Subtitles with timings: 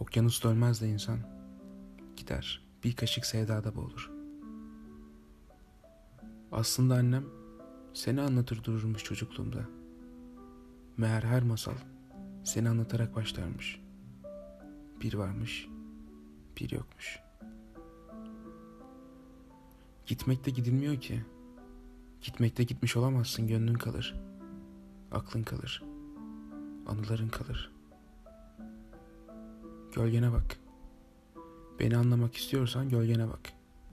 [0.00, 1.18] Okyanus dönmez de insan
[2.16, 4.10] gider bir kaşık sevdada boğulur.
[6.52, 7.24] Aslında annem
[7.94, 9.68] seni anlatır dururmuş çocukluğumda.
[10.96, 11.74] Meğer her masal
[12.44, 13.80] seni anlatarak başlarmış.
[15.00, 15.68] Bir varmış,
[16.60, 17.20] bir yokmuş.
[20.06, 21.24] Gitmekte gidilmiyor ki.
[22.20, 24.14] Gitmekte gitmiş olamazsın gönlün kalır.
[25.12, 25.82] Aklın kalır.
[26.86, 27.77] Anıların kalır.
[29.98, 30.56] Gölgene bak.
[31.80, 33.57] Beni anlamak istiyorsan gölgene bak.